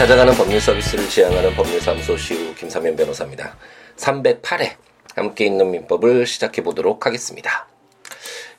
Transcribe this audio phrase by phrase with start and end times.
[0.00, 3.54] 찾아가는 법률 서비스를 지향하는 법률사무소 시우 김사면 변호사입니다.
[3.96, 4.70] 308회
[5.14, 7.68] 함께 있는 민법을 시작해 보도록 하겠습니다.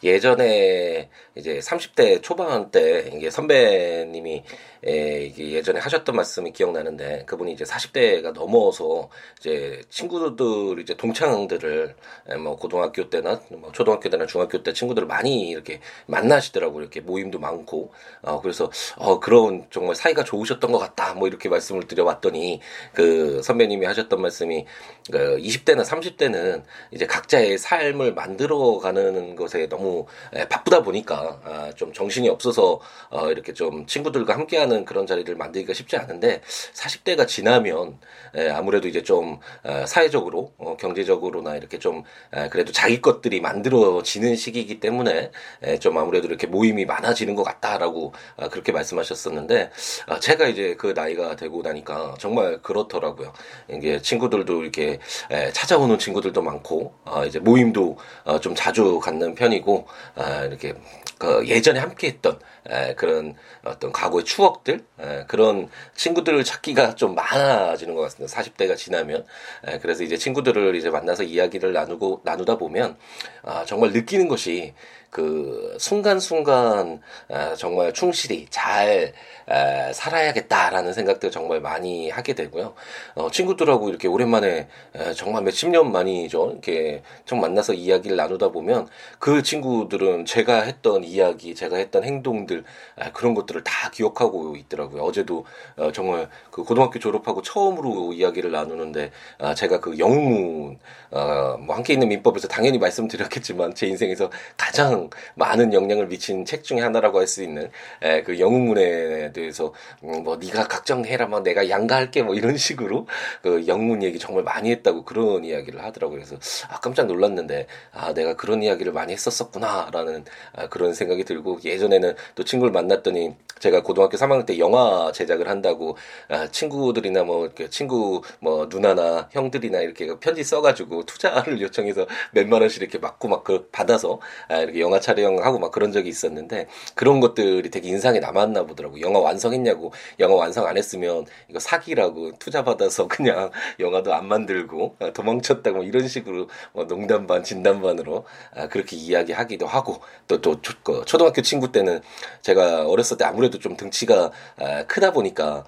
[0.04, 4.44] 예전에 이제 30대 초반 때 이게 선배님이
[4.86, 9.10] 에, 이게 예전에 하셨던 말씀이 기억나는데 그분이 이제 40대가 넘어서
[9.40, 11.96] 이제 친구들 이제 동창들을
[12.30, 17.40] 에, 뭐 고등학교 때나 뭐 초등학교 때나 중학교 때 친구들을 많이 이렇게 만나시더라고 이렇게 모임도
[17.40, 17.92] 많고.
[18.24, 21.14] 어 그래서 어 그런 정말 사이가 좋으셨던 것 같다.
[21.14, 22.60] 뭐 이렇게 말씀을 드려봤더니
[22.94, 24.66] 그 선배님이 하셨던 말씀이
[25.12, 32.30] 그 20대나 30대는 이제 각자의 삶을 만들어가는 것에 너무 에, 바쁘다 보니까 아, 좀 정신이
[32.30, 36.42] 없어서 어 이렇게 좀 친구들과 함께하는 하는 그런 자리를 만들기가 쉽지 않은데
[36.74, 38.00] 40대가 지나면
[38.34, 44.36] 에, 아무래도 이제 좀 어, 사회적으로 어, 경제적으로나 이렇게 좀 에, 그래도 자기 것들이 만들어지는
[44.36, 45.32] 시기이기 때문에
[45.64, 49.72] 에, 좀 아무래도 이렇게 모임이 많아지는 것 같다라고 어, 그렇게 말씀하셨었는데
[50.08, 53.34] 어, 제가 이제 그 나이가 되고 나니까 정말 그렇더라고요.
[53.70, 59.88] 이게 친구들도 이렇게 에, 찾아오는 친구들도 많고 어, 이제 모임도 어, 좀 자주 갖는 편이고
[60.16, 60.74] 어, 이렇게
[61.22, 68.02] 그 예전에 함께했던 에, 그런 어떤 과거의 추억들 에, 그런 친구들을 찾기가 좀 많아지는 것
[68.02, 68.36] 같습니다.
[68.36, 69.26] 40대가 지나면
[69.68, 72.98] 에, 그래서 이제 친구들을 이제 만나서 이야기를 나누고 나누다 보면
[73.44, 74.74] 아, 정말 느끼는 것이
[75.10, 79.14] 그 순간순간 아, 정말 충실히 잘
[79.48, 82.74] 아, 살아야겠다라는 생각들 정말 많이 하게 되고요.
[83.16, 84.68] 어, 친구들하고 이렇게 오랜만에
[85.16, 86.52] 정말 몇십 년 만이죠.
[86.52, 88.88] 이렇게 좀 만나서 이야기를 나누다 보면
[89.20, 92.51] 그 친구들은 제가 했던 이야기, 제가 했던 행동들
[92.98, 95.02] 아, 그런 것들을 다 기억하고 있더라고요.
[95.02, 95.46] 어제도
[95.78, 99.12] 어, 정말 그 고등학교 졸업하고 처음으로 이야기를 나누는데
[99.56, 100.78] 제가 그 영문
[101.10, 106.82] 어, 뭐 함께 있는 민법에서 당연히 말씀드렸겠지만 제 인생에서 가장 많은 영향을 미친 책 중에
[106.82, 112.24] 하나라고 할 수 있는 에, 그 영문에 대해서 음, 뭐 네가 걱정해라 뭐 내가 양가할게
[112.24, 113.08] 뭐 이런 식으로
[113.42, 116.20] 그 영문 얘기 정말 많이 했다고 그런 이야기를 하더라고요.
[116.20, 116.36] 그래서
[116.70, 122.41] 아 깜짝 놀랐는데 아 내가 그런 이야기를 많이 했었었구나라는 아, 그런 생각이 들고 예전에는 또
[122.46, 125.96] 친구를 만났더니 제가 고등학교 3학년 때 영화 제작을 한다고
[126.30, 132.98] 아, 친구들이나 뭐 친구 뭐 누나나 형들이나 이렇게 편지 써가지고 투자를 요청해서 몇만 원씩 이렇게
[132.98, 137.90] 맞고 막 그 받아서 아, 이렇게 영화 촬영하고 막 그런 적이 있었는데 그런 것들이 되게
[137.90, 139.02] 인상에 남았나 보더라고.
[139.02, 139.92] 영화 완성했냐고.
[140.20, 145.86] 영화 완성 안 했으면 이거 사기라고 투자 받아서 그냥 영화도 안 만들고 아, 도망쳤다고 뭐
[145.86, 148.26] 이런 식으로 뭐 농담 반 진담 반으로
[148.56, 152.02] 아, 그렇게 이야기하기도 하고 또또 그 초등학교 친구 때는
[152.42, 155.64] 제가 어렸을 때 아무래도 좀 등치가 아, 크다 보니까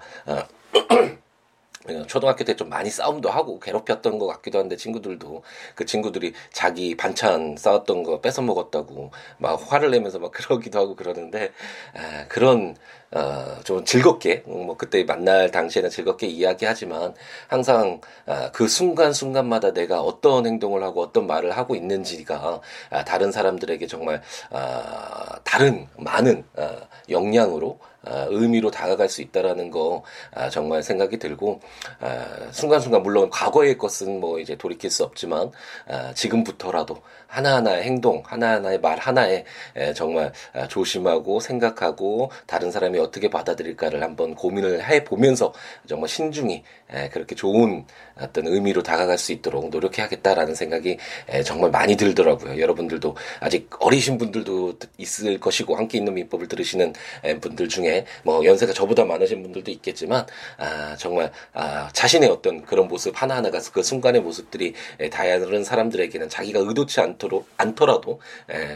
[2.06, 5.42] 초등학교 때 좀 많이 싸움도 하고 괴롭혔던 것 같기도 한데 친구들도
[5.74, 11.50] 그 친구들이 자기 반찬 싸웠던 거 뺏어 먹었다고 막 화를 내면서 막 그러기도 하고 그러는데
[11.94, 12.76] 아, 그런
[13.12, 17.14] 어, 좀 즐겁게, 뭐, 그때 만날 당시에는 즐겁게 이야기하지만,
[17.46, 23.30] 항상, 아, 그 순간 순간마다 내가 어떤 행동을 하고 어떤 말을 하고 있는지가, 아, 다른
[23.30, 24.20] 사람들에게 정말,
[24.50, 26.76] 아, 다른, 많은, 아,
[27.08, 31.60] 영향으로, 아, 의미로 다가갈 수 있다라는 거 아, 정말 생각이 들고
[32.00, 35.50] 아, 순간순간 물론 과거의 것은 뭐 이제 돌이킬 수 없지만
[35.88, 39.44] 아, 지금부터라도 하나하나의 행동 하나하나의 말 하나에
[39.76, 45.52] 에, 정말 아, 조심하고 생각하고 다른 사람이 어떻게 받아들일까를 한번 고민을 해 보면서
[45.86, 46.62] 정말 신중히
[47.12, 47.84] 그렇게 좋은
[48.20, 50.98] 어떤 의미로 다가갈 수 있도록 노력해야겠다라는 생각이
[51.44, 52.60] 정말 많이 들더라고요.
[52.60, 56.92] 여러분들도 아직 어리신 분들도 있을 것이고 함께 있는 민법을 들으시는
[57.40, 60.26] 분들 중에 뭐 연세가 저보다 많으신 분들도 있겠지만
[60.58, 64.74] 아, 정말 아, 자신의 어떤 그런 모습 하나하나가 그 순간의 모습들이
[65.10, 68.20] 다양한 사람들에게는 자기가 의도치 않도록 않더라도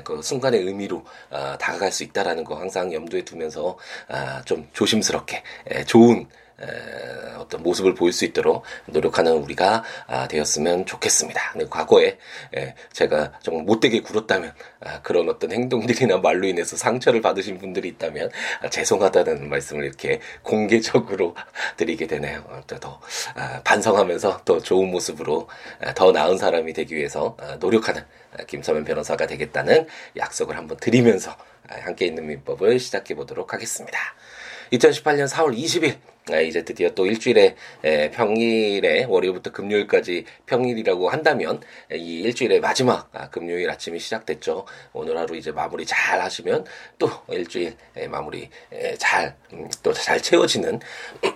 [0.04, 5.42] 그 순간의 의미로 아, 다가갈 수 있다라는 거 항상 염두에 두면서 아, 좀 조심스럽게
[5.86, 6.26] 좋은
[7.38, 11.54] 어떤 모습을 보일 수 있도록 노력하는 우리가 아, 되었으면 좋겠습니다.
[11.70, 12.18] 과거에
[12.92, 18.30] 제가 좀 못되게 굴었다면 아, 그런 어떤 행동들이나 말로 인해서 상처를 받으신 분들이 있다면
[18.62, 21.34] 아, 죄송하다는 말씀을 이렇게 공개적으로
[21.76, 22.44] 드리게 되네요.
[22.80, 23.00] 더
[23.64, 25.48] 반성하면서 더 좋은 모습으로
[25.94, 28.04] 더 나은 사람이 되기 위해서 노력하는
[28.46, 31.36] 김서면 변호사가 되겠다는 약속을 한번 드리면서
[31.68, 33.98] 함께 있는 민법을 시작해 보도록 하겠습니다.
[34.72, 35.96] 2018년 4월 20일
[36.46, 37.56] 이제 드디어 또 일주일에
[38.12, 41.60] 평일에 월요일부터 금요일까지 평일이라고 한다면
[41.92, 44.66] 이 일주일의 마지막 아, 금요일 아침이 시작됐죠.
[44.92, 46.64] 오늘 하루 이제 마무리 잘 하시면
[46.98, 47.76] 또 일주일
[48.08, 48.50] 마무리
[48.98, 49.36] 잘
[49.82, 50.80] 또잘 음, 채워지는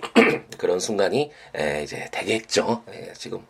[0.58, 1.30] 그런 순간이
[1.82, 2.84] 이제 되겠죠.
[3.14, 3.46] 지금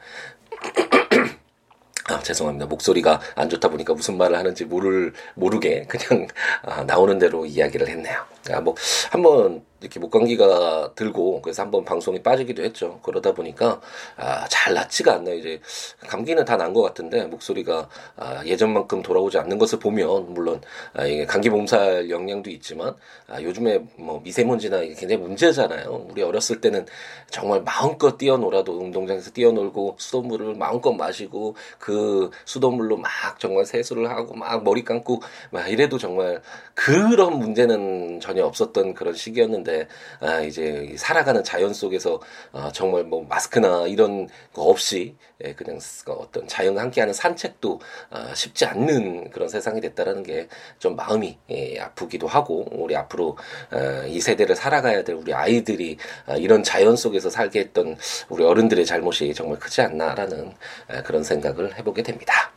[2.08, 2.66] 아, 죄송합니다.
[2.66, 6.26] 목소리가 안 좋다 보니까 무슨 말을 하는지 모를, 모르게 그냥
[6.62, 8.24] 아, 나오는 대로 이야기를 했네요.
[8.50, 8.74] 아, 뭐,
[9.10, 13.00] 한번 이렇게 목감기가 들고 그래서 한번 방송이 빠지기도 했죠.
[13.02, 13.80] 그러다 보니까
[14.16, 15.34] 아, 잘 낫지가 않나요.
[15.36, 15.60] 이제
[16.08, 20.60] 감기는 다 난 것 같은데 목소리가 아, 예전만큼 돌아오지 않는 것을 보면 물론
[20.94, 22.94] 아, 이게 감기 몸살 영향도 있지만
[23.28, 26.06] 아, 요즘에 뭐 미세먼지나 이게 굉장히 문제잖아요.
[26.08, 26.86] 우리 어렸을 때는
[27.30, 34.62] 정말 마음껏 뛰어놀아도 운동장에서 뛰어놀고 수돗물을 마음껏 마시고 그 수돗물로 막 정말 세수를 하고 막
[34.62, 35.20] 머리 감고
[35.50, 36.40] 막 이래도 정말
[36.74, 39.71] 그런 문제는 전혀 없었던 그런 시기였는데
[40.20, 42.20] 아 이제 살아가는 자연 속에서
[42.52, 47.80] 아 정말 뭐 마스크나 이런 거 없이 예, 그냥 어떤 자연과 함께하는 산책도
[48.10, 50.48] 아 쉽지 않는 그런 세상이 됐다라는 게
[50.78, 53.36] 좀 마음이 예, 아프기도 하고 우리 앞으로
[53.70, 55.96] 아, 이 세대를 살아가야 될 우리 아이들이
[56.26, 57.96] 아, 이런 자연 속에서 살게 했던
[58.28, 60.54] 우리 어른들의 잘못이 정말 크지 않나라는
[60.88, 62.52] 아, 그런 생각을 해보게 됩니다.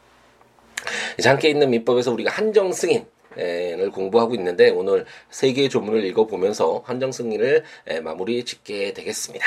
[1.23, 3.06] 함께 있는 민법에서 우리가 한정 승인
[3.37, 7.63] 을 공부하고 있는데 오늘 세 개의 조문을 읽어보면서 한정 승인을
[8.03, 9.45] 마무리 짓게 되겠습니다.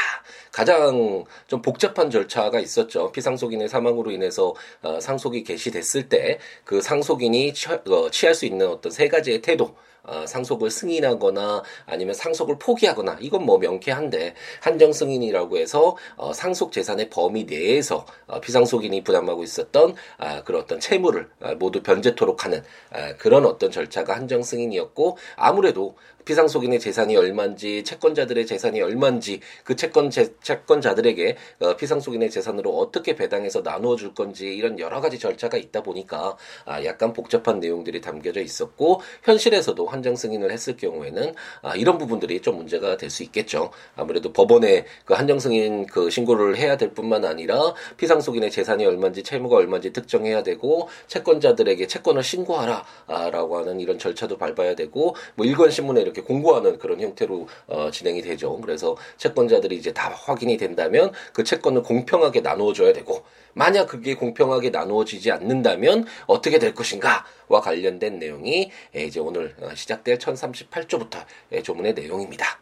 [0.52, 3.12] 가장 좀 복잡한 절차가 있었죠.
[3.12, 7.52] 피상속인의 사망으로 인해서 어, 상속이 개시됐을 때 그 상속인이
[7.90, 9.74] 어, 취할 수 있는 어떤 세 가지의 태도
[10.08, 17.10] 어, 상속을 승인하거나 아니면 상속을 포기하거나 이건 뭐 명쾌한데 한정 승인이라고 해서 어, 상속 재산의
[17.10, 23.14] 범위 내에서 어, 피상속인이 부담하고 있었던 아, 그런 어떤 채무를 아, 모두 변제토록 하는 아,
[23.16, 25.96] 그런 어떤 절차가 한정 승인이었고 아무래도
[26.28, 33.62] 피상속인의 재산이 얼마인지 채권자들의 재산이 얼마인지 그 채권 제, 채권자들에게 어, 피상속인의 재산으로 어떻게 배당해서
[33.62, 36.36] 나누어 줄 건지 이런 여러 가지 절차가 있다 보니까
[36.66, 42.56] 아, 약간 복잡한 내용들이 담겨져 있었고 현실에서도 한정 승인을 했을 경우에는 아, 이런 부분들이 좀
[42.56, 43.70] 문제가 될 수 있겠죠.
[43.96, 49.56] 아무래도 법원에 그 한정 승인 그 신고를 해야 될 뿐만 아니라 피상속인의 재산이 얼마인지 채무가
[49.56, 56.17] 얼마인지 특정해야 되고 채권자들에게 채권을 신고하라라고 하는 이런 절차도 밟아야 되고 뭐 일권 신문에 이렇게
[56.18, 58.58] 이렇게 공고하는 그런 형태로 어, 진행이 되죠.
[58.60, 63.24] 그래서 채권자들이 이제 다 확인이 된다면 그 채권을 공평하게 나누어줘야 되고
[63.54, 70.18] 만약 그게 공평하게 나누어지지 않는다면 어떻게 될 것인가와 관련된 내용이 예, 이제 오늘 어, 시작될
[70.18, 72.60] 1038조부터 예, 조문의 내용입니다.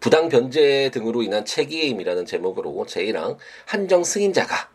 [0.00, 3.36] 부당 변제 등으로 인한 책임이라는 제목으로 제1항
[3.66, 4.70] 한정 승인자가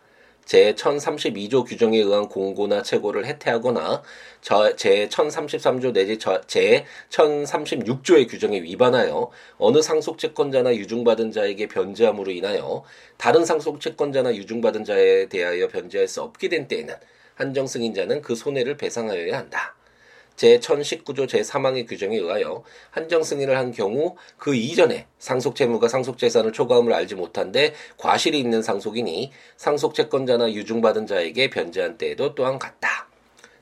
[0.46, 4.02] 제1032조 규정에 의한 공고나 채고를 해태하거나
[4.42, 12.84] 제1033조 내지 제1036조의 규정에 위반하여 어느 상속채권자나 유증받은 자에게 변제함으로 인하여
[13.16, 16.94] 다른 상속채권자나 유증받은 자에 대하여 변제할 수 없게 된 때에는
[17.34, 19.74] 한정 승인자는 그 손해를 배상하여야 한다.
[20.36, 26.92] 제1019조 제3항의 규정에 의하여 한정 승인을 한 경우 그 이전에 상속 채무가 상속 재산을 초과함을
[26.92, 33.08] 알지 못한데 과실이 있는 상속인이 상속 채권자나 유증받은 자에게 변제한 때에도 또한 같다.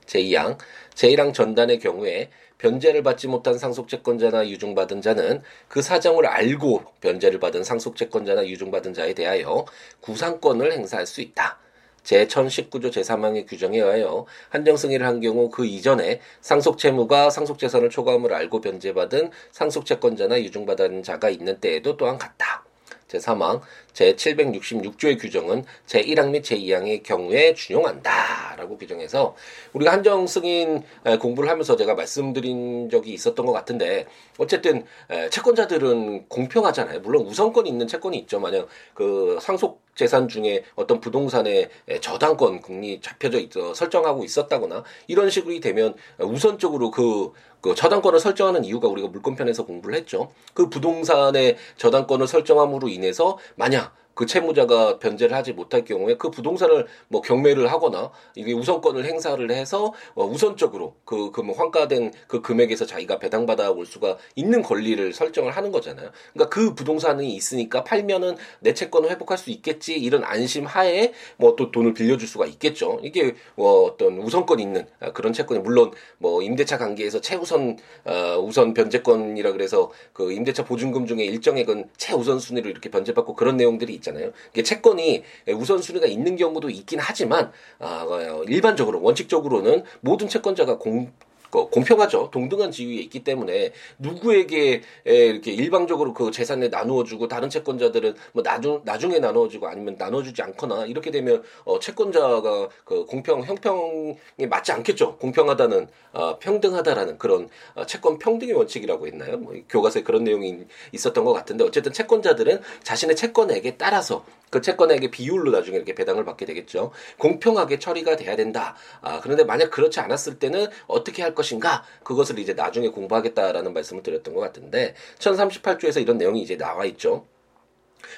[0.07, 0.59] 제2항
[0.95, 2.31] 제1항 전단의 경우에
[2.61, 9.65] 변제를 받지 못한 상속채권자나 유증받은 자는 그 사정을 알고 변제를 받은 상속채권자나 유증받은 자에 대하여
[10.01, 11.59] 구상권을 행사할 수 있다.
[12.05, 18.33] 제1019조 제3항의 규정에 의하여 한정 승인을 한 경우 그 이전에 상속 채무가 상속 재산을 초과함을
[18.33, 22.65] 알고 변제받은 상속 채권자나 유증받은 자가 있는 때에도 또한 같다.
[23.09, 23.61] 제3항
[23.93, 29.35] 제766조의 규정은 제1항 및 제2항의 경우에 준용한다 라고 규정해서
[29.73, 30.83] 우리가 한정 승인
[31.21, 34.07] 공부를 하면서 제가 말씀드린 적이 있었던 것 같은데
[34.39, 34.85] 어쨌든
[35.31, 37.01] 채권자들은 공평하잖아요.
[37.01, 38.39] 물론 우선권이 있는 채권이 있죠.
[38.39, 41.69] 만약 그 상속 재산 중에 어떤 부동산의
[42.01, 49.09] 저당권이 잡혀져 있어 설정하고 있었다거나 이런 식으로 되면 우선적으로 그, 그 저당권을 설정하는 이유가 우리가
[49.09, 50.31] 물권편에서 공부를 했죠.
[50.55, 57.21] 그 부동산의 저당권을 설정함으로 인해서 만약 그 채무자가 변제를 하지 못할 경우에 그 부동산을 뭐
[57.21, 63.19] 경매를 하거나 이게 우선권을 행사를 해서 어 우선적으로 그, 그 뭐 환가된 그 금액에서 자기가
[63.19, 66.11] 배당받아 올 수가 있는 권리를 설정을 하는 거잖아요.
[66.33, 71.71] 그러니까 그 부동산이 있으니까 팔면은 내 채권을 회복할 수 있겠지 이런 안심 하에 뭐 또
[71.71, 73.01] 돈을 빌려줄 수가 있겠죠.
[73.03, 78.73] 이게 뭐 어떤 우선권 있는 아, 그런 채권이 물론 뭐 임대차 관계에서 최우선 어 우선
[78.75, 84.10] 변제권이라 그래서 그 임대차 보증금 중에 일정액은 최우선 순위로 이렇게 변제받고 그런 내용들이 있잖아요.
[84.11, 84.33] 있잖아요.
[84.53, 91.13] 이게 채권이 우선순위가 있는 경우도 있긴 하지만 아, 어, 일반적으로 원칙적으로는 모든 채권자가 공
[91.51, 92.31] 공평하죠.
[92.31, 99.19] 동등한 지위에 있기 때문에 누구에게 이렇게 일방적으로 그 재산을 나누어주고 다른 채권자들은 뭐 나중 나중에
[99.19, 105.17] 나누어주고 아니면 나눠주지 않거나 이렇게 되면 어 채권자가 그 공평 형평에 맞지 않겠죠.
[105.17, 109.37] 공평하다는 어 평등하다라는 그런 어 채권 평등의 원칙이라고 했나요?
[109.39, 115.53] 뭐 교과서에 그런 내용이 있었던 것 같은데 어쨌든 채권자들은 자신의 채권액에 따라서 그 채권액의 비율로
[115.53, 116.91] 나중에 이렇게 배당을 받게 되겠죠.
[117.19, 118.75] 공평하게 처리가 돼야 된다.
[119.01, 124.35] 아 그런데 만약 그렇지 않았을 때는 어떻게 할 것인가 그것을 이제 나중에 공부하겠다라는 말씀을 드렸던
[124.35, 127.27] 것 같은데 1038조에서 이런 내용이 이제 나와 있죠.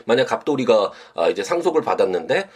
[0.05, 2.49] 만약 갑돌이가 아, 이제 상속을 받았는데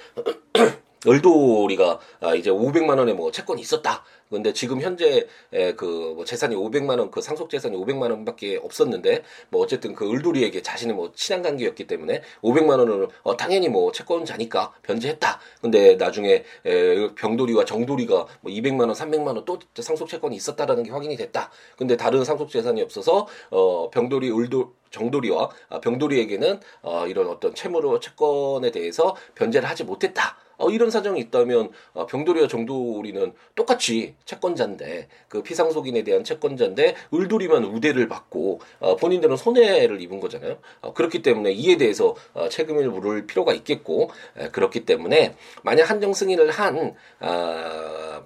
[1.06, 4.04] 을돌이가 아, 이제 500만 원의 뭐 채권이 있었다.
[4.28, 5.28] 근데 지금 현재
[5.76, 10.96] 그뭐 재산이 500만 원, 그 상속 재산이 500만 원밖에 없었는데 뭐 어쨌든 그 을돌이에게 자신의
[10.96, 15.38] 뭐 친한 관계였기 때문에 500만 원을 어 당연히 뭐 채권자니까 변제했다.
[15.60, 20.90] 근데 나중에 에 병돌이와 정돌이가 뭐 200만 원, 300만 원 또 상속 채권이 있었다라는 게
[20.90, 21.50] 확인이 됐다.
[21.76, 28.00] 근데 다른 상속 재산이 없어서 어 병돌이 을돌 정돌이와 아, 병돌이에게는 어 이런 어떤 채무로
[28.00, 30.36] 채권에 대해서 변제를 하지 못했다.
[30.58, 38.08] 어, 이런 사정이 있다면 어, 병돌이와 정돌이는 똑같이 채권자인데 그 피상속인에 대한 채권자인데 을돌이만 우대를
[38.08, 40.58] 받고 어, 본인들은 손해를 입은 거잖아요.
[40.80, 46.14] 어, 그렇기 때문에 이에 대해서 어, 책임을 물을 필요가 있겠고 에, 그렇기 때문에 만약 한정
[46.14, 48.22] 승인을 한뭐 아,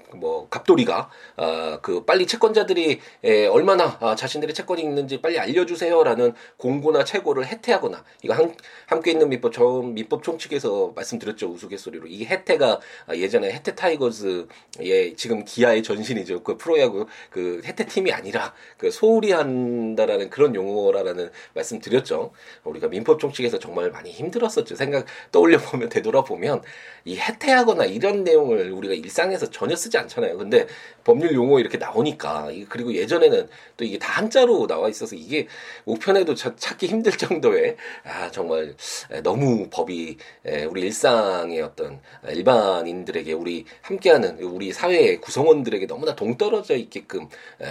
[0.51, 7.47] 갑돌이가 아, 그 빨리 채권자들이 에, 얼마나 아, 자신들의 채권이 있는지 빨리 알려주세요라는 공고나 채고를
[7.47, 8.55] 해태하거나 이거 한,
[8.87, 12.81] 함께 있는 민법 처음 민법 총칙에서 말씀드렸죠 우스갯소리로 이 혜태가
[13.15, 16.43] 예전에 혜태 타이거즈의 지금 기아의 전신이죠.
[16.43, 22.33] 그 프로야구 그 혜태 팀이 아니라 그 소홀히 한다라는 그런 용어라는 말씀 드렸죠.
[22.65, 24.77] 우리가 민법 총칙에서 정말 많이 힘들었었죠.
[24.77, 26.63] 생각 떠올려 보면 되돌아보면
[27.05, 30.37] 이 혜태하거나 이런 내용을 우리가 일상에서 전혀 쓰지 않잖아요.
[30.37, 30.67] 근데
[31.05, 33.49] 법률 용어 이렇게 나오니까 그리고 예전에는
[33.79, 35.47] 또 이게 다 한자로 나와 있어서 이게
[35.87, 38.75] 우편에도 찾기 힘들 정도의 아 정말
[39.23, 40.19] 너무 법이
[40.69, 47.29] 우리 일상의 어떤 일반인들에게 우리 함께하는 우리 사회의 구성원들에게 너무나 동떨어져 있게끔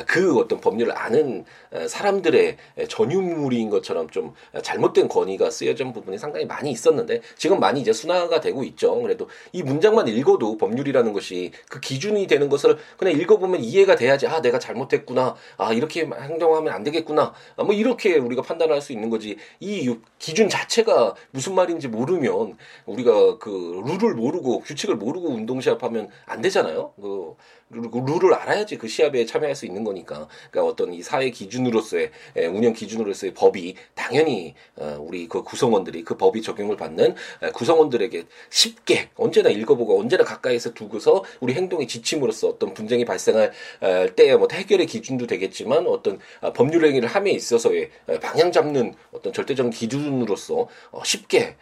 [0.08, 1.46] 그 어떤 법률을 아는
[1.88, 8.40] 사람들의 전유물인 것처럼 좀 잘못된 권위가 쓰여진 부분이 상당히 많이 있었는데 지금 많이 이제 순화가
[8.40, 9.00] 되고 있죠.
[9.02, 14.28] 그래도 이 문장만 읽어도 법률이라는 것이 그 기준이 되는 것을 그냥 읽어보면 이해가 돼야지.
[14.28, 15.36] 아 내가 잘못했구나.
[15.58, 17.34] 아 이렇게 행동하면 안 되겠구나.
[17.56, 19.38] 아, 뭐 이렇게 우리가 판단할 수 있는 거지.
[19.60, 26.10] 이 기준 자체가 무슨 말인지 모르면 우리가 그 룰을 모르 고 규칙을 모르고 운동 시합하면
[26.26, 26.94] 안 되잖아요.
[27.00, 27.36] 그
[27.70, 30.28] 룰을 알아야지 그 시합에 참여할 수 있는 거니까.
[30.50, 32.12] 그러니까 어떤 이 사회 기준으로서의
[32.52, 37.16] 운영 기준으로서의 법이 당연히 어, 우리 그 구성원들이 그 법이 적용을 받는
[37.54, 43.52] 구성원들에게 쉽게 언제나 읽어보고 언제나 가까이서 두고서 우리 행동의 지침으로서 어떤 분쟁이 발생할
[44.16, 50.68] 때뭐 해결의 기준도 되겠지만 어떤 아, 법률 행위를 함에 있어서의 방향 잡는 어떤 절대적인 기준으로서
[50.92, 51.56] 어, 쉽게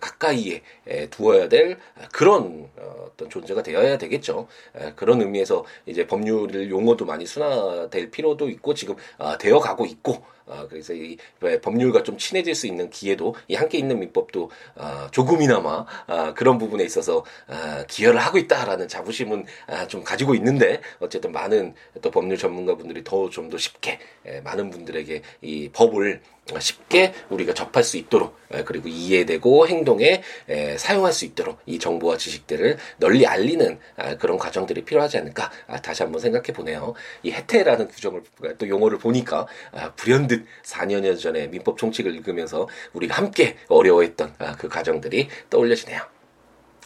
[0.00, 0.62] 가까이에
[1.10, 1.78] 두어야 될
[2.12, 4.48] 그런 어, 어떤 존재가 되어야 되겠죠.
[4.96, 10.22] 그런 의미 의미에서 이제 법률 용어도 많이 순화될 필요도 있고 지금 아, 되어 가고 있고
[10.48, 11.16] 아, 그래서 이
[11.62, 16.84] 법률과 좀 친해질 수 있는 기회도 이 함께 있는 민법도 아, 조금이나마 아, 그런 부분에
[16.84, 23.04] 있어서 아, 기여를 하고 있다라는 자부심은 아, 좀 가지고 있는데 어쨌든 많은 또 법률 전문가분들이
[23.04, 26.20] 더 좀더 쉽게 에, 많은 분들에게 이 법을
[26.58, 30.22] 쉽게 우리가 접할 수 있도록 그리고 이해되고 행동에
[30.76, 36.02] 사용할 수 있도록 이 정보와 지식들을 널리 알리는 아, 그런 과정들이 필요하지 않을까 아, 다시
[36.02, 36.94] 한번 생각해 보네요.
[37.22, 38.22] 이 해태라는 규정을
[38.58, 45.28] 또 용어를 보니까 아, 불현듯 4년 전에 민법 총칙을 읽으면서 우리가 함께 어려워했던 그 과정들이
[45.50, 46.15] 떠올려지네요.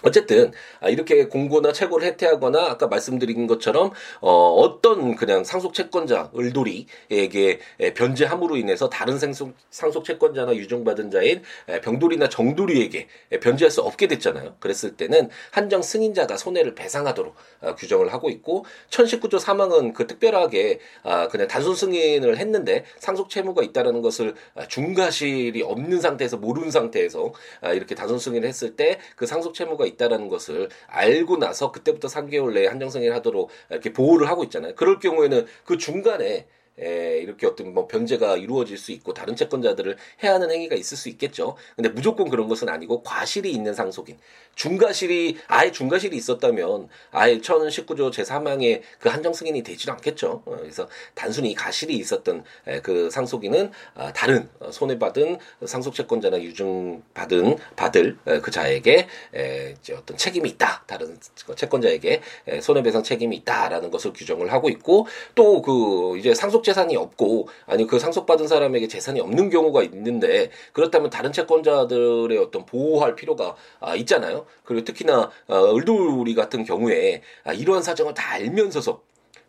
[0.03, 3.91] 어쨌든 아, 이렇게 공고나 채고를 해태하거나 아까 말씀드린 것처럼
[4.21, 7.61] 어, 어떤 그냥 상속 채권자 을돌이에게
[7.95, 11.43] 변제함으로 인해서 다른 상속, 상속 채권자나 유정받은 자인
[11.83, 13.09] 병돌이나 정돌이에게
[13.41, 14.57] 변제할 수 없게 됐잖아요.
[14.61, 21.29] 그랬을 때는 한정 승인자가 손해를 배상하도록 아, 규정을 하고 있고 1019조 사망은 그 특별하게 아,
[21.29, 24.35] 그냥 단순 승인을 했는데 상속 채무가 있다라는 것을
[24.69, 27.33] 중과실이 없는 상태에서 모르는 상태에서
[27.75, 32.67] 이렇게 단순 승인을 했을 때 그 상속 채무가 있다라는 것을 알고 나서 그때부터 3개월 내에
[32.67, 34.75] 한정승인 하도록 이렇게 보호를 하고 있잖아요.
[34.75, 36.47] 그럴 경우에는 그 중간에
[36.81, 41.09] 에, 이렇게 어떤 뭐 변제가 이루어질 수 있고 다른 채권자들을 해야 하는 행위가 있을 수
[41.11, 41.57] 있겠죠.
[41.77, 44.19] 근데 무조건 그런 것은 아니고 과실이 있는 상속인
[44.55, 50.43] 중과실이 아예 중과실이 있었다면 아예 1019조 제3항에 그 한정 승인이 되지도 않겠죠.
[50.45, 57.03] 어, 그래서 단순히 가실이 있었던 에, 그 상속인은 아, 다른 어, 손해받은 상속 채권자나 유증
[57.15, 60.85] 받은 받을 에, 그 자에게 에, 이제 어떤 책임이 있다.
[60.87, 61.17] 다른
[61.57, 67.49] 채권자에게 에, 손해배상 책임이 있다라는 것을 규정을 하고 있고 또 그 이제 상속 재산이 없고
[67.67, 73.97] 아니 그 상속받은 사람에게 재산이 없는 경우가 있는데 그렇다면 다른 채권자들의 어떤 보호할 필요가 아,
[73.97, 74.47] 있잖아요.
[74.65, 79.03] 그리고 특히나 어, 을돌이 같은 경우에 아, 이러한 사정을 다 알면서서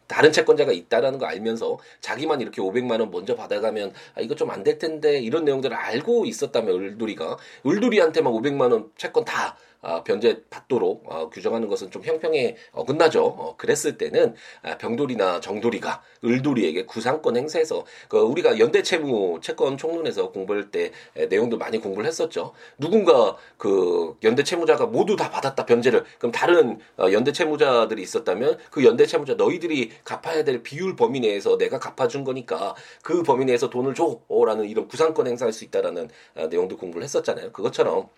[0.07, 4.63] 다른 채권자가 있다라는 거 알면서 자기만 이렇게 500만 원 먼저 받아가면 아, 이거 좀 안
[4.63, 9.55] 될 텐데 이런 내용들을 알고 있었다면 을돌이가 을돌이한테만 500만 원 채권 다 아,
[10.03, 13.25] 변제 받도록 어, 규정하는 것은 좀 형평에 어긋나죠.
[13.25, 20.31] 어, 그랬을 때는 아, 병돌이나 정돌이가 을돌이에게 구상권 행사해서 그 우리가 연대 채무 채권 총론에서
[20.31, 22.53] 공부할 때 에, 내용도 많이 공부를 했었죠.
[22.77, 28.85] 누군가 그 연대 채무자가 모두 다 받았다 변제를 그럼 다른 어, 연대 채무자들이 있었다면 그
[28.85, 33.95] 연대 채무자 너희들이 갚아야 될 비율 범위 내에서 내가 갚아준 거니까 그 범위 내에서 돈을
[33.95, 37.51] 줘라는 이런 구상권 행사할 수 있다라는 어, 내용도 공부를 했었잖아요.
[37.51, 38.09] 그것처럼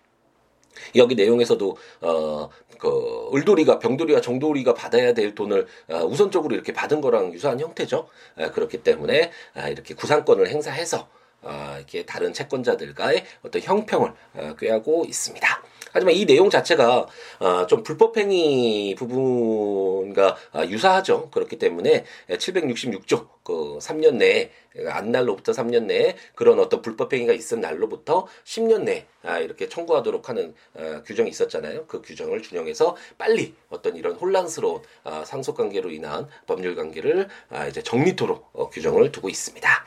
[0.96, 2.48] 여기 내용에서도 어
[2.84, 8.08] 그 을돌이가 병돌이와 정돌이가 받아야 될 돈을 어, 우선적으로 이렇게 받은 거랑 유사한 형태죠.
[8.38, 11.08] 에, 그렇기 때문에 아, 이렇게 구상권을 행사해서
[11.42, 15.62] 어, 이렇게 다른 채권자들과의 어떤 형평을 어, 꾀하고 있습니다.
[15.94, 17.06] 하지만 이 내용 자체가
[17.38, 21.30] 어, 좀 불법행위 부분과 어, 유사하죠.
[21.30, 24.50] 그렇기 때문에 766조 그 3년 내에
[24.88, 30.54] 안 날로부터 3년 내에 그런 어떤 불법행위가 있은 날로부터 10년 내에 아, 이렇게 청구하도록 하는
[30.74, 31.86] 어, 규정이 있었잖아요.
[31.86, 37.82] 그 규정을 준용해서 빨리 어떤 이런 혼란스러운 어, 상속 관계로 인한 법률 관계를 아, 이제
[37.82, 39.84] 정리토록 어, 규정을 두고 있습니다.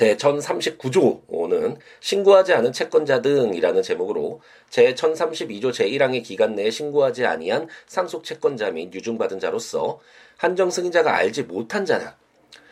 [0.00, 4.40] 제 1039조는 신고하지 않은 채권자 등이라는 제목으로
[4.70, 10.00] 제 1032조 제1항의 기간 내에 신고하지 아니한 상속 채권자 및 유증받은 자로서
[10.38, 12.06] 한정 승인자가 알지 못한 자는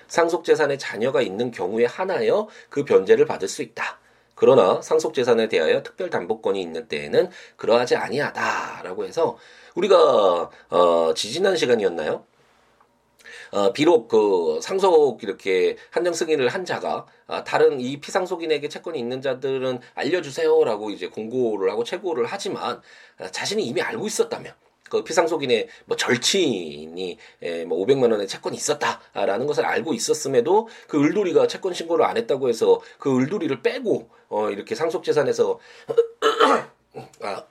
[0.07, 3.99] 상속 재산에 자녀가 있는 경우에 하나여 그 변제를 받을 수 있다.
[4.35, 9.37] 그러나 상속 재산에 대하여 특별 담보권이 있는 때에는 그러하지 아니하다라고 해서
[9.75, 12.25] 우리가 어 지지난 시간이었나요?
[13.51, 19.21] 어, 비록 그 상속 이렇게 한정 승인을 한 자가 아, 다른 이 피상속인에게 채권이 있는
[19.21, 22.81] 자들은 알려주세요라고 이제 공고를 하고 채고를 하지만
[23.19, 24.53] 아, 자신이 이미 알고 있었다면
[24.89, 31.47] 그 피상속인의 뭐 절친이 에, 뭐 500만 원의 채권이 있었다라는 것을 알고 있었음에도 그 을돌이가
[31.47, 35.59] 채권 신고를 안 했다고 해서 그 을돌이를 빼고 어 이렇게 상속 재산에서
[37.21, 37.45] 아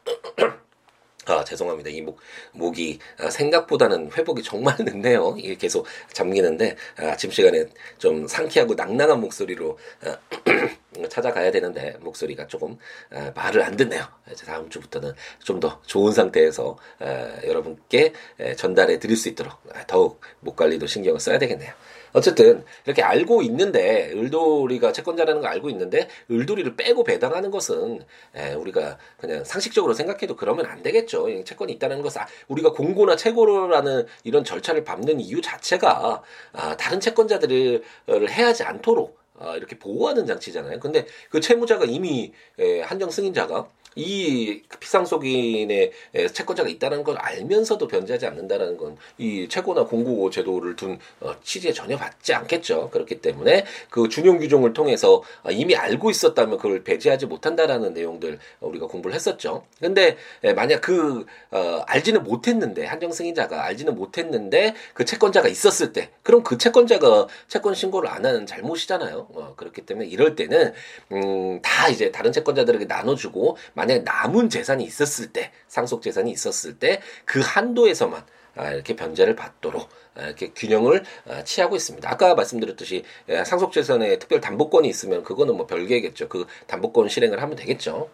[1.28, 1.90] 아, 죄송합니다.
[1.90, 2.20] 이 목,
[2.54, 5.36] 목이 아, 생각보다는 회복이 정말 늦네요.
[5.38, 7.66] 이게 계속 잠기는데 아, 아침 시간에
[7.98, 10.18] 좀 상쾌하고 낭낭한 목소리로 아,
[11.10, 12.78] 찾아가야 되는데 목소리가 조금
[13.12, 14.06] 아, 말을 안 듣네요.
[14.32, 18.14] 이제 다음 주부터는 좀 더 좋은 상태에서 아, 여러분께
[18.58, 19.54] 전달해 드릴 수 있도록
[19.88, 21.74] 더욱 목 관리도 신경을 써야 되겠네요.
[22.18, 28.04] 어쨌든 이렇게 알고 있는데 을돌이가 채권자라는 걸 알고 있는데 을돌이를 빼고 배당하는 것은
[28.36, 31.28] 에, 우리가 그냥 상식적으로 생각해도 그러면 안 되겠죠.
[31.44, 38.64] 채권이 있다는 것은 우리가 공고나 채고라는 이런 절차를 밟는 이유 자체가 아, 다른 채권자들을 해하지
[38.64, 40.80] 않도록 아, 이렇게 보호하는 장치잖아요.
[40.80, 45.92] 근데 그 채무자가 이미 에, 한정 승인자가 이 피상속인의
[46.34, 51.98] 채권자가 있다는 걸 알면서도 변제하지 않는다라는 건 이 채권나 공고 제도를 둔 어, 취지에 전혀
[51.98, 52.90] 받지 않겠죠.
[52.92, 58.88] 그렇기 때문에 그 준용 규정을 통해서 아, 이미 알고 있었다면 그걸 배제하지 못한다라는 내용들 우리가
[58.88, 59.66] 공부를 했었죠.
[59.80, 60.18] 근데
[60.56, 66.58] 만약 그 어, 알지는 못했는데 한정 승인자가 알지는 못했는데 그 채권자가 있었을 때 그럼 그
[66.58, 69.28] 채권자가 채권 신고를 안 하는 잘못이잖아요.
[69.34, 70.74] 어, 그렇기 때문에 이럴 때는
[71.12, 77.02] 음, 다 이제 다른 채권자들에게 나눠주고 만약 남은 재산이 있었을 때 상속 재산이 있었을 때
[77.26, 82.10] 그 한도에서만 아, 이렇게 변제를 받도록 아, 이렇게 균형을 아, 취하고 있습니다.
[82.10, 86.28] 아까 말씀드렸듯이 예, 상속재산에 특별 담보권이 있으면 그거는 뭐 별개겠죠.
[86.28, 88.10] 그 담보권 실행을 하면 되겠죠.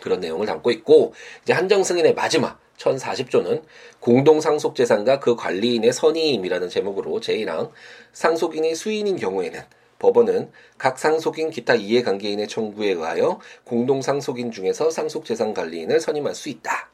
[0.00, 3.62] 그런 내용을 담고 있고 이제 한정 승인의 마지막 1040조는
[4.00, 7.70] 공동상속재산과 그 관리인의 선임이라는 제목으로 제1항
[8.12, 9.62] 상속인이 수인인 경우에는
[9.98, 16.90] 법원은 각 상속인 기타 이해관계인의 청구에 의하여 공동상속인 중에서 상속재산관리인을 선임할 수 있다.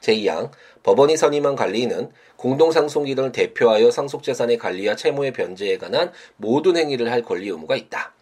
[0.00, 0.50] 제2항
[0.82, 7.76] 법원이 선임한 관리인은 공동상속인을 대표하여 상속재산의 관리와 채무의 변제에 관한 모든 행위를 할 권리 의무가
[7.76, 8.12] 있다.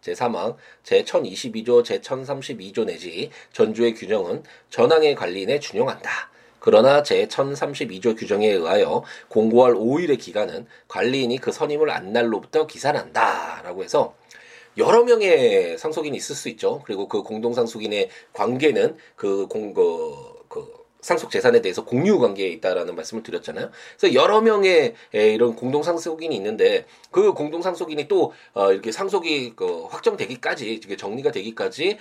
[0.00, 6.35] 제3항 제1022조 제1032조 내지 전주의 규정은 전항의 관리인에 준용한다.
[6.58, 14.14] 그러나 제1032조 규정에 의하여 공고할 5일의 기간은 관리인이 그 선임을 안 날로부터 기산한다라고 해서
[14.78, 16.82] 여러 명의 상속인이 있을 수 있죠.
[16.84, 20.14] 그리고 그 공동상속인의 관계는 그 공, 그,
[20.48, 23.70] 그 상속 재산에 대해서 공유 관계에 있다라는 말씀을 드렸잖아요.
[23.96, 29.84] 그래서 여러 명의 이런 공동 상속인이 있는데 그 공동 상속인이 또 어, 이렇게 상속이 그
[29.84, 31.98] 확정되기까지 정리가 되기까지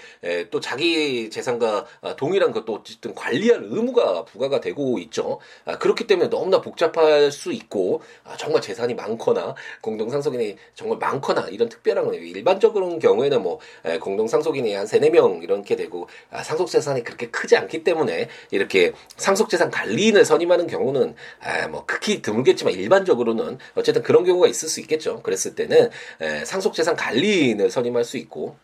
[0.50, 5.40] 또 자기 재산과 어, 동일한 것도 어쨌든 관리할 의무가 부과가 되고 있죠.
[5.66, 11.48] 아, 그렇기 때문에 너무나 복잡할 수 있고 아, 정말 재산이 많거나 공동 상속인이 정말 많거나
[11.50, 12.24] 이런 특별한 거예요.
[12.24, 13.60] 일반적으로 경우에는 뭐
[14.02, 18.95] 공동 상속인이 한 세네 명 이렇게 되고 아, 상속 재산이 그렇게 크지 않기 때문에 이렇게
[19.18, 25.22] 상속재산 관리인을 선임하는 경우는 아, 뭐 극히 드물겠지만 일반적으로는 어쨌든 그런 경우가 있을 수 있겠죠.
[25.22, 25.90] 그랬을 때는
[26.22, 28.58] 에, 상속재산 관리인을 선임할 수 있고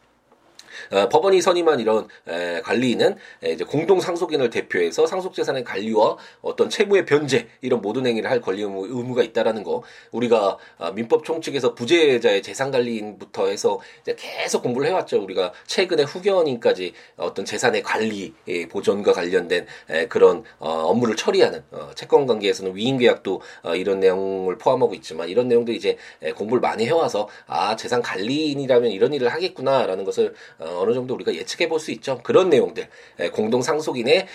[0.91, 6.69] 어, 법원이 선임한 이런 에, 관리인은 에, 이제 공동 상속인을 대표해서 상속 재산의 관리와 어떤
[6.69, 11.75] 채무의 변제 이런 모든 행위를 할 권리 의무, 의무가 있다라는 거 우리가 아, 민법 총칙에서
[11.75, 15.21] 부재자의 재산 관리인부터 해서 이제 계속 공부를 해왔죠.
[15.21, 21.91] 우리가 최근에 후견인까지 어떤 재산의 관리 예, 보존과 관련된 에, 그런 어, 업무를 처리하는 어,
[21.95, 26.85] 채권 관계에서는 위임 계약도 어, 이런 내용을 포함하고 있지만 이런 내용도 이제 에, 공부를 많이
[26.85, 31.91] 해와서 아 재산 관리인이라면 이런 일을 하겠구나라는 것을 어, 어느 정도 우리가 예측해 볼 수
[31.91, 32.19] 있죠.
[32.23, 32.87] 그런 내용들
[33.33, 34.27] 공동 상속인의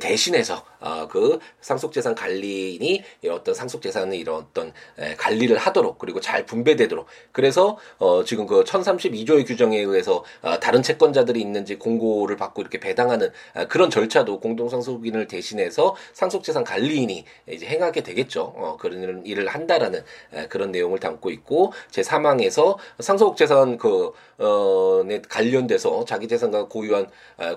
[0.00, 4.72] 대신해서 어, 그 상속재산 관리인이 어떤 상속재산의 이런 어떤
[5.18, 11.40] 관리를 하도록 그리고 잘 분배되도록 그래서 어, 지금 그 1032조의 규정에 의해서 어, 다른 채권자들이
[11.40, 18.02] 있는지 공고를 받고 이렇게 배당하는 아, 그런 절차도 공동 상속인을 대신해서 상속재산 관리인이 이제 행하게
[18.02, 18.54] 되겠죠.
[18.56, 20.02] 어, 그런 일을 한다라는
[20.48, 27.08] 그런 내용을 담고 있고 제 사망에서 상속재산 그 어, 네, 관련 돼서 자기 재산과 고유한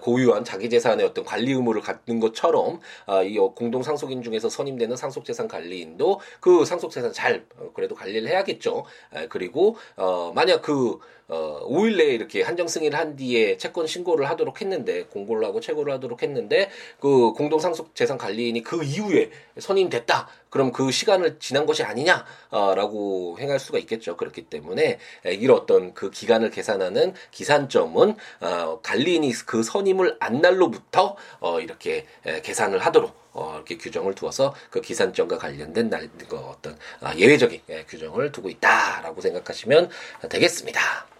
[0.02, 5.26] 고유한 자기 재산의 어떤 관리 의무를 갖는 것처럼 아, 이 공동 상속인 중에서 선임되는 상속
[5.26, 8.86] 재산 관리인도 그 상속 재산 잘 어, 그래도 관리를 해야겠죠.
[9.30, 14.60] 그리고 어 만약 그 어, 5일 내에 이렇게 한정 승인을 한 뒤에 채권 신고를 하도록
[14.60, 20.28] 했는데 공고를 하고 채고를 하도록 했는데 그 공동 상속 재산 관리인이 그 이후에 선임됐다.
[20.53, 24.15] 그럼 그 시간을 지난 것이 아니냐라고 행할 수가 있겠죠.
[24.17, 31.59] 그렇기 때문에 이런 어떤 그 기간을 계산하는 기산점은 어, 관리인이 그 선임을 안 날로부터 어,
[31.59, 32.05] 이렇게
[32.43, 37.85] 계산을 하도록 어, 이렇게 규정을 두어서 그 기산점과 관련된 날, 그 어떤 아, 예외적인 예,
[37.85, 39.89] 규정을 두고 있다라고 생각하시면
[40.29, 41.12] 되겠습니다.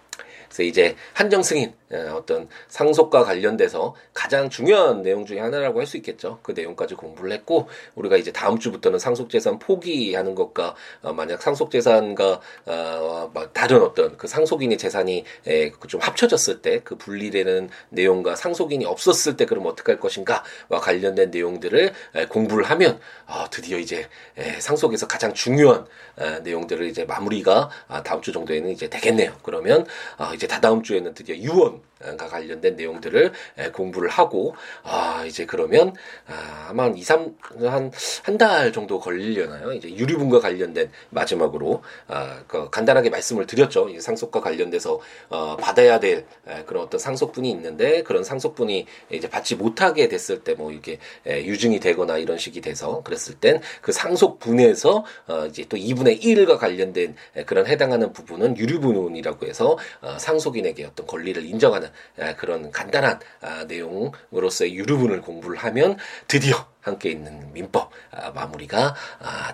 [0.54, 5.98] 그래서 이제 한정 승인 어, 어떤 상속과 관련돼서 가장 중요한 내용 중에 하나라고 할 수
[5.98, 6.40] 있겠죠.
[6.42, 13.32] 그 내용까지 공부를 했고 우리가 이제 다음 주부터는 상속재산 포기하는 것과 어, 만약 상속재산과 어,
[13.54, 19.46] 다른 어떤 그 상속인의 재산이 에, 좀 합쳐졌을 때 그 분리되는 내용과 상속인이 없었을 때
[19.46, 25.34] 그럼 어떻게 할 것인가와 관련된 내용들을 에, 공부를 하면 어, 드디어 이제 에, 상속에서 가장
[25.34, 25.86] 중요한
[26.20, 29.34] 에, 내용들을 이제 마무리가 아, 다음 주 정도에는 이제 되겠네요.
[29.44, 29.86] 그러면
[30.18, 31.80] 어, 이제 이제 다다음 주에는 드디어 유언
[32.18, 33.32] 과 관련된 내용들을
[33.74, 35.94] 공부를 하고 아 이제 그러면
[36.28, 37.92] 아, 아마 한 2, 3, 한,
[38.24, 39.74] 한 달 정도 걸리려나요?
[39.74, 43.90] 이제 유류분과 관련된 마지막으로 아, 그 간단하게 말씀을 드렸죠.
[43.90, 46.26] 이 상속과 관련돼서 어, 받아야 될
[46.66, 52.18] 그런 어떤 상속분이 있는데 그런 상속분이 이제 받지 못하게 됐을 때 뭐 이게 유증이 되거나
[52.18, 58.14] 이런 식이 돼서 그랬을 땐 그 상속분에서 어, 이제 또 2분의 1과 관련된 그런 해당하는
[58.14, 61.92] 부분은 유류분이라고 해서 어, 상 상속인에게 어떤 권리를 인정하는 아,
[62.38, 68.96] 그런 간단한 아, 내용으로서의 유류분을 공부를 하면 드디어 함께 있는 민법 아, 마무리가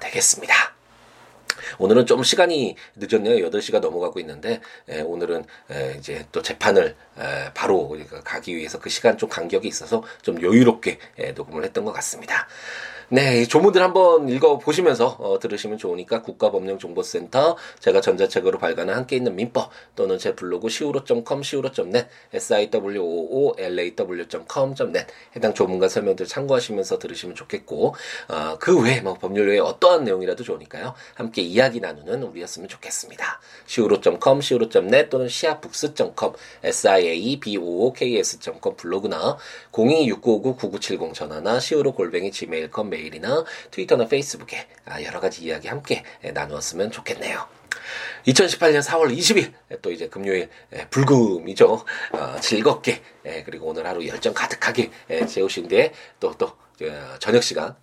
[0.02, 0.54] 되겠습니다.
[1.78, 3.49] 오늘은 좀 시간이 늦었네요.
[3.49, 5.45] 8시가 넘어가고 있는데, 오늘은
[5.97, 6.95] 이제 또 재판을
[7.53, 10.99] 바로 가기 위해서 그 시간 좀 간격이 있어서 좀 여유롭게
[11.36, 12.47] 녹음을 했던 것 같습니다.
[13.12, 20.19] 네, 조문들 한번 읽어보시면서 어, 들으시면 좋으니까 국가법령정보센터 제가 전자책으로 발간한 함께 있는 민법 또는
[20.19, 27.95] 제 블로그 siwo.com, siwo.net, siwoolaw.com.net 해당 조문과 설명들 참고하시면서 들으시면 좋겠고
[28.27, 30.93] 어, 그 외에 뭐 법률 외에 어떠한 내용이라도 좋으니까요.
[31.15, 33.41] 함께 이야기 나누는 우리였으면 좋겠습니다.
[33.67, 36.34] siwo.com, siwo.net 또는 siabooks.com,
[37.10, 39.38] siabooks.com 블로그나
[39.72, 47.48] 026959-9970 전화나 siwo 골뱅이 gmail.com 메일이나 트위터나 페이스북에 아, 여러 가지 이야기 함께 나누었으면 좋겠네요.
[48.28, 50.50] 2018년 4월 20일 또 이제 금요일
[50.89, 51.86] 불금이죠.
[52.12, 53.02] 어, 즐겁게
[53.45, 54.91] 그리고 오늘 하루 열정 가득하게
[55.28, 56.52] 재우신 뒤에 또또
[57.19, 57.76] 저녁 시간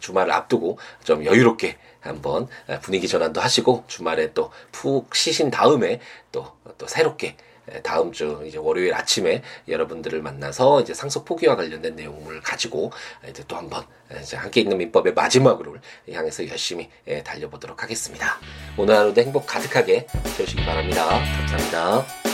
[0.00, 2.48] 주말을 앞두고 좀 여유롭게 한번
[2.82, 6.00] 분위기 전환도 하시고 주말에 또 푹 쉬신 다음에
[6.32, 7.36] 또 또 새롭게
[7.82, 12.92] 다음 주 이제 월요일 아침에 여러분들을 만나서 이제 상속 포기와 관련된 내용을 가지고
[13.28, 13.84] 이제 또 한번
[14.20, 15.76] 이제 함께 있는 민법의 마지막으로
[16.12, 16.88] 향해서 열심히
[17.24, 18.38] 달려보도록 하겠습니다.
[18.76, 20.06] 오늘 하루도 행복 가득하게
[20.36, 21.06] 채우시기 바랍니다.
[21.08, 22.31] 감사합니다.